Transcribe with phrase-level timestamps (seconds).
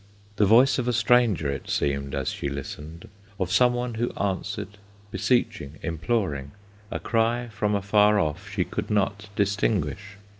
[0.37, 3.07] The voice of a stranger It seemed as she listened,
[3.39, 4.79] Of some one who answered,
[5.11, 6.53] Beseeching, imploring,
[6.89, 10.17] A cry from afar off She could not distinguish.